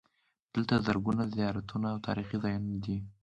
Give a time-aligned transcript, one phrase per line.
[0.53, 2.97] دلته زرګونه زیارتونه او تاریخي ځایونه دي.